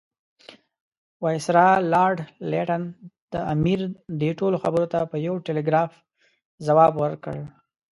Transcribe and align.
وایسرا 1.23 1.67
لارډ 1.93 2.17
لیټن 2.51 2.83
د 3.33 3.33
امیر 3.53 3.79
دې 4.21 4.31
ټولو 4.39 4.55
خبرو 4.63 4.85
ته 4.93 4.99
په 5.11 5.17
یو 5.27 5.35
ټلګراف 5.45 5.91
ځواب 6.65 6.93
ورکړ. 7.03 7.35